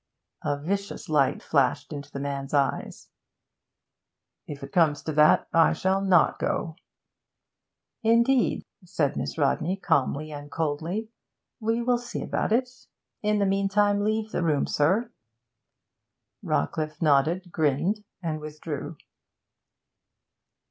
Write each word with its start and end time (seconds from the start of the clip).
A 0.41 0.59
vicious 0.59 1.09
light 1.09 1.43
flashed 1.43 1.93
into 1.93 2.09
the 2.09 2.19
man's 2.19 2.55
eyes. 2.55 3.11
'If 4.47 4.63
it 4.63 4.71
comes 4.71 5.03
to 5.03 5.11
that, 5.11 5.47
I 5.53 5.73
shall 5.73 6.01
not 6.01 6.39
go!' 6.39 6.75
'Indeed?' 8.01 8.65
said 8.83 9.15
Miss 9.15 9.37
Rodney 9.37 9.75
calmly 9.77 10.31
and 10.31 10.49
coldly. 10.49 11.09
'We 11.59 11.83
will 11.83 11.99
see 11.99 12.23
about 12.23 12.51
it. 12.51 12.67
In 13.21 13.37
the 13.37 13.45
meantime, 13.45 14.03
leave 14.03 14.31
the 14.31 14.41
room, 14.41 14.65
sir!' 14.65 15.11
Rawcliffe 16.41 16.99
nodded, 16.99 17.51
grinned, 17.51 18.03
and 18.23 18.41
withdrew. 18.41 18.97